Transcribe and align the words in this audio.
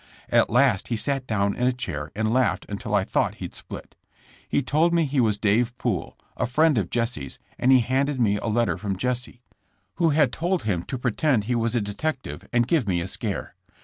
At 0.29 0.49
last 0.49 0.87
he 0.87 0.97
sat 0.97 1.27
down 1.27 1.55
in 1.55 1.67
a 1.67 1.71
chair 1.71 2.11
and 2.15 2.33
laughed 2.33 2.65
until 2.67 2.95
I 2.95 3.03
thought 3.03 3.35
he'd 3.35 3.53
split. 3.53 3.95
He 4.49 4.63
told 4.63 4.95
me 4.95 5.05
he 5.05 5.19
was 5.19 5.37
Dave 5.37 5.77
Poole, 5.77 6.17
a 6.35 6.47
friend 6.47 6.79
of 6.79 6.89
Jesse 6.89 7.27
^s, 7.27 7.37
and 7.59 7.71
he 7.71 7.81
handed 7.81 8.19
me' 8.19 8.37
a 8.37 8.47
letter 8.47 8.79
from 8.79 8.97
Jesse, 8.97 9.43
who 9.97 10.09
had 10.09 10.31
told 10.33 10.63
him 10.63 10.81
to 10.85 10.97
pretend 10.97 11.43
he 11.43 11.53
was 11.53 11.75
a 11.75 11.81
detective 11.81 12.43
and 12.51 12.67
give 12.67 12.87
me 12.87 12.99
a 12.99 13.07
scare. 13.07 13.53